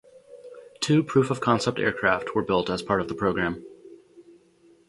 [0.79, 3.63] Two proof-of-concept aircraft were built as part of the program.